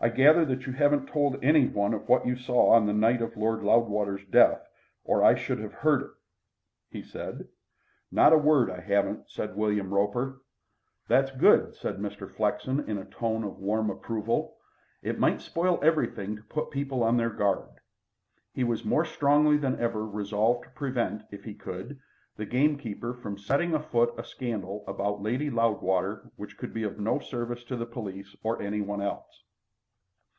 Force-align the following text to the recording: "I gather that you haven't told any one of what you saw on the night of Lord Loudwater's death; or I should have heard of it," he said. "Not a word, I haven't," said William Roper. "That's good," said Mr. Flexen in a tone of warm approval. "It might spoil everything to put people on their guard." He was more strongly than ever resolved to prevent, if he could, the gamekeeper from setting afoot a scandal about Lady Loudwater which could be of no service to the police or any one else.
"I 0.00 0.10
gather 0.10 0.44
that 0.44 0.64
you 0.64 0.74
haven't 0.74 1.08
told 1.08 1.42
any 1.42 1.66
one 1.66 1.92
of 1.92 2.08
what 2.08 2.24
you 2.24 2.36
saw 2.36 2.70
on 2.70 2.86
the 2.86 2.92
night 2.92 3.20
of 3.20 3.36
Lord 3.36 3.64
Loudwater's 3.64 4.24
death; 4.26 4.64
or 5.02 5.24
I 5.24 5.34
should 5.34 5.58
have 5.58 5.72
heard 5.72 6.02
of 6.02 6.08
it," 6.10 6.14
he 6.88 7.02
said. 7.02 7.48
"Not 8.12 8.32
a 8.32 8.38
word, 8.38 8.70
I 8.70 8.78
haven't," 8.78 9.28
said 9.28 9.56
William 9.56 9.92
Roper. 9.92 10.40
"That's 11.08 11.32
good," 11.32 11.74
said 11.74 11.96
Mr. 11.98 12.30
Flexen 12.30 12.88
in 12.88 12.96
a 12.96 13.06
tone 13.06 13.42
of 13.42 13.58
warm 13.58 13.90
approval. 13.90 14.58
"It 15.02 15.18
might 15.18 15.40
spoil 15.40 15.80
everything 15.82 16.36
to 16.36 16.42
put 16.44 16.70
people 16.70 17.02
on 17.02 17.16
their 17.16 17.30
guard." 17.30 17.68
He 18.52 18.62
was 18.62 18.84
more 18.84 19.04
strongly 19.04 19.56
than 19.56 19.80
ever 19.80 20.06
resolved 20.06 20.62
to 20.62 20.70
prevent, 20.70 21.24
if 21.32 21.42
he 21.42 21.54
could, 21.54 21.98
the 22.36 22.46
gamekeeper 22.46 23.14
from 23.14 23.36
setting 23.36 23.74
afoot 23.74 24.14
a 24.16 24.22
scandal 24.22 24.84
about 24.86 25.22
Lady 25.22 25.50
Loudwater 25.50 26.30
which 26.36 26.56
could 26.56 26.72
be 26.72 26.84
of 26.84 27.00
no 27.00 27.18
service 27.18 27.64
to 27.64 27.74
the 27.74 27.84
police 27.84 28.36
or 28.44 28.62
any 28.62 28.80
one 28.80 29.02
else. 29.02 29.42